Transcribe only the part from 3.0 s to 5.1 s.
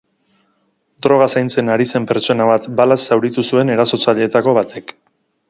zauritu zuen erasotzaileetako batek.